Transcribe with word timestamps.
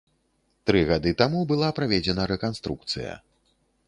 Тры 0.69 0.79
гады 0.91 1.11
таму 1.19 1.43
была 1.51 1.69
праведзена 1.79 2.25
рэканструкцыя. 2.33 3.13